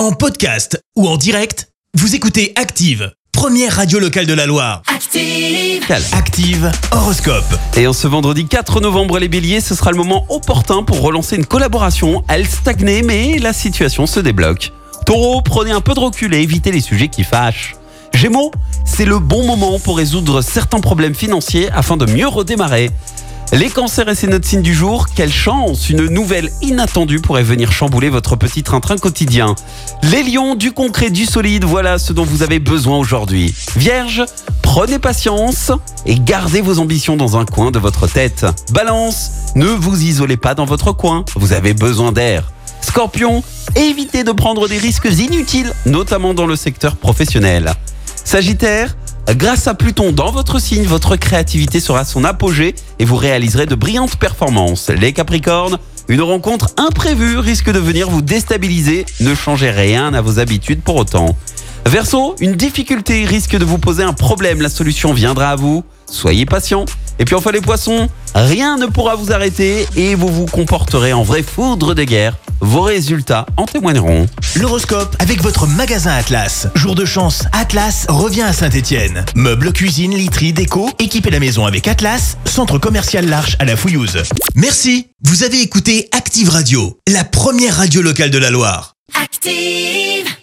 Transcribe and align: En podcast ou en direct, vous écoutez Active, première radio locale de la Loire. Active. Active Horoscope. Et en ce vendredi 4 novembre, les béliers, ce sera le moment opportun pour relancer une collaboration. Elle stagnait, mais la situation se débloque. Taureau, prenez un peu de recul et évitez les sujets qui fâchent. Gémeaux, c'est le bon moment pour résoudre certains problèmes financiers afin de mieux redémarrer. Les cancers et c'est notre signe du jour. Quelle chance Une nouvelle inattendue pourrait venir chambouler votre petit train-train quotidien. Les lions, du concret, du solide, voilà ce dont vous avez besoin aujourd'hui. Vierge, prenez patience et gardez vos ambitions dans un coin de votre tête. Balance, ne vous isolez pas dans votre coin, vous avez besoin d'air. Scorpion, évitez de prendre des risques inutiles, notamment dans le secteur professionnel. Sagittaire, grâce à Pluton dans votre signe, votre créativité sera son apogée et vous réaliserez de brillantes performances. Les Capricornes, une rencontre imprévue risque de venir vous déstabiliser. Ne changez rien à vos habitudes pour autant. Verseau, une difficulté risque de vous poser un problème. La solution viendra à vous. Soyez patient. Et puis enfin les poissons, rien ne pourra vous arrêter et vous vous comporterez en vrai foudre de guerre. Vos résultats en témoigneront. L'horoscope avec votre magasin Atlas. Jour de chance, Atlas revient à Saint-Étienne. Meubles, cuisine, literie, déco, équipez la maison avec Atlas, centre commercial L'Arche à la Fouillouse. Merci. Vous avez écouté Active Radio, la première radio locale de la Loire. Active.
En 0.00 0.12
podcast 0.12 0.82
ou 0.96 1.06
en 1.06 1.18
direct, 1.18 1.68
vous 1.92 2.14
écoutez 2.14 2.54
Active, 2.56 3.12
première 3.32 3.76
radio 3.76 3.98
locale 3.98 4.24
de 4.24 4.32
la 4.32 4.46
Loire. 4.46 4.80
Active. 4.86 5.84
Active 6.12 6.72
Horoscope. 6.90 7.44
Et 7.76 7.86
en 7.86 7.92
ce 7.92 8.08
vendredi 8.08 8.46
4 8.46 8.80
novembre, 8.80 9.18
les 9.18 9.28
béliers, 9.28 9.60
ce 9.60 9.74
sera 9.74 9.90
le 9.90 9.98
moment 9.98 10.24
opportun 10.30 10.84
pour 10.84 11.02
relancer 11.02 11.36
une 11.36 11.44
collaboration. 11.44 12.24
Elle 12.28 12.46
stagnait, 12.46 13.02
mais 13.02 13.38
la 13.38 13.52
situation 13.52 14.06
se 14.06 14.20
débloque. 14.20 14.72
Taureau, 15.04 15.42
prenez 15.42 15.70
un 15.70 15.82
peu 15.82 15.92
de 15.92 16.00
recul 16.00 16.32
et 16.32 16.40
évitez 16.40 16.72
les 16.72 16.80
sujets 16.80 17.08
qui 17.08 17.22
fâchent. 17.22 17.76
Gémeaux, 18.14 18.52
c'est 18.86 19.04
le 19.04 19.18
bon 19.18 19.44
moment 19.44 19.78
pour 19.78 19.98
résoudre 19.98 20.40
certains 20.40 20.80
problèmes 20.80 21.14
financiers 21.14 21.68
afin 21.72 21.98
de 21.98 22.10
mieux 22.10 22.26
redémarrer. 22.26 22.90
Les 23.52 23.68
cancers 23.68 24.08
et 24.08 24.14
c'est 24.14 24.28
notre 24.28 24.46
signe 24.46 24.62
du 24.62 24.72
jour. 24.72 25.06
Quelle 25.12 25.32
chance 25.32 25.90
Une 25.90 26.06
nouvelle 26.06 26.52
inattendue 26.62 27.18
pourrait 27.18 27.42
venir 27.42 27.72
chambouler 27.72 28.08
votre 28.08 28.36
petit 28.36 28.62
train-train 28.62 28.96
quotidien. 28.96 29.56
Les 30.04 30.22
lions, 30.22 30.54
du 30.54 30.70
concret, 30.70 31.10
du 31.10 31.26
solide, 31.26 31.64
voilà 31.64 31.98
ce 31.98 32.12
dont 32.12 32.24
vous 32.24 32.44
avez 32.44 32.60
besoin 32.60 32.96
aujourd'hui. 32.96 33.52
Vierge, 33.74 34.22
prenez 34.62 35.00
patience 35.00 35.72
et 36.06 36.14
gardez 36.14 36.60
vos 36.60 36.78
ambitions 36.78 37.16
dans 37.16 37.36
un 37.36 37.44
coin 37.44 37.72
de 37.72 37.80
votre 37.80 38.06
tête. 38.06 38.46
Balance, 38.70 39.32
ne 39.56 39.66
vous 39.66 40.00
isolez 40.00 40.36
pas 40.36 40.54
dans 40.54 40.64
votre 40.64 40.92
coin, 40.92 41.24
vous 41.34 41.52
avez 41.52 41.74
besoin 41.74 42.12
d'air. 42.12 42.52
Scorpion, 42.82 43.42
évitez 43.74 44.22
de 44.22 44.30
prendre 44.30 44.68
des 44.68 44.78
risques 44.78 45.10
inutiles, 45.10 45.72
notamment 45.86 46.34
dans 46.34 46.46
le 46.46 46.54
secteur 46.54 46.94
professionnel. 46.94 47.72
Sagittaire, 48.24 48.96
grâce 49.28 49.66
à 49.66 49.74
Pluton 49.74 50.12
dans 50.12 50.30
votre 50.30 50.58
signe, 50.60 50.84
votre 50.84 51.16
créativité 51.16 51.80
sera 51.80 52.04
son 52.04 52.24
apogée 52.24 52.74
et 52.98 53.04
vous 53.04 53.16
réaliserez 53.16 53.66
de 53.66 53.74
brillantes 53.74 54.16
performances. 54.16 54.88
Les 54.90 55.12
Capricornes, 55.12 55.78
une 56.08 56.22
rencontre 56.22 56.70
imprévue 56.76 57.38
risque 57.38 57.70
de 57.70 57.78
venir 57.78 58.10
vous 58.10 58.22
déstabiliser. 58.22 59.06
Ne 59.20 59.34
changez 59.34 59.70
rien 59.70 60.12
à 60.14 60.20
vos 60.20 60.38
habitudes 60.38 60.82
pour 60.82 60.96
autant. 60.96 61.36
Verseau, 61.86 62.34
une 62.40 62.56
difficulté 62.56 63.24
risque 63.24 63.56
de 63.56 63.64
vous 63.64 63.78
poser 63.78 64.02
un 64.02 64.12
problème. 64.12 64.60
La 64.60 64.68
solution 64.68 65.12
viendra 65.12 65.50
à 65.50 65.56
vous. 65.56 65.84
Soyez 66.06 66.46
patient. 66.46 66.84
Et 67.18 67.24
puis 67.24 67.34
enfin 67.34 67.52
les 67.52 67.60
poissons, 67.60 68.08
rien 68.44 68.76
ne 68.76 68.86
pourra 68.86 69.14
vous 69.14 69.32
arrêter 69.32 69.86
et 69.96 70.14
vous 70.14 70.28
vous 70.28 70.46
comporterez 70.46 71.12
en 71.12 71.22
vrai 71.22 71.42
foudre 71.42 71.94
de 71.94 72.04
guerre. 72.04 72.36
Vos 72.60 72.82
résultats 72.82 73.46
en 73.56 73.66
témoigneront. 73.66 74.26
L'horoscope 74.56 75.16
avec 75.18 75.42
votre 75.42 75.66
magasin 75.66 76.12
Atlas. 76.12 76.68
Jour 76.74 76.94
de 76.94 77.04
chance, 77.04 77.44
Atlas 77.52 78.06
revient 78.08 78.42
à 78.42 78.52
Saint-Étienne. 78.52 79.24
Meubles, 79.34 79.72
cuisine, 79.72 80.14
literie, 80.14 80.52
déco, 80.52 80.90
équipez 80.98 81.30
la 81.30 81.40
maison 81.40 81.66
avec 81.66 81.88
Atlas, 81.88 82.36
centre 82.44 82.78
commercial 82.78 83.26
L'Arche 83.26 83.56
à 83.58 83.64
la 83.64 83.76
Fouillouse. 83.76 84.22
Merci. 84.54 85.08
Vous 85.22 85.42
avez 85.42 85.60
écouté 85.60 86.08
Active 86.12 86.50
Radio, 86.50 86.98
la 87.06 87.24
première 87.24 87.76
radio 87.76 88.02
locale 88.02 88.30
de 88.30 88.38
la 88.38 88.50
Loire. 88.50 88.94
Active. 89.20 90.39